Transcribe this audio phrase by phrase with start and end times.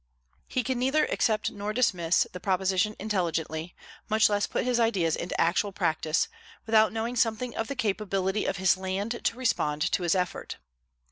[0.47, 3.75] He can neither accept nor dismiss the proposition intelligently,
[4.09, 6.27] much less put his ideas into actual practice,
[6.65, 10.57] without knowing something of the capability of his land to respond to his effort.